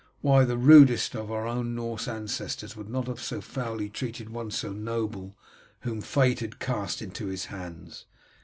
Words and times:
Why, 0.21 0.45
the 0.45 0.57
rudest 0.57 1.13
of 1.15 1.31
our 1.31 1.45
own 1.45 1.75
Norse 1.75 2.07
ancestors 2.07 2.75
would 2.75 2.89
not 2.89 3.05
have 3.05 3.19
so 3.21 3.39
foully 3.39 3.87
treated 3.87 4.31
one 4.31 4.49
so 4.49 4.71
noble 4.71 5.37
whom 5.81 6.01
fate 6.01 6.39
had 6.39 6.57
cast 6.57 7.03
into 7.03 7.27
his 7.27 7.45
hands. 7.53 8.07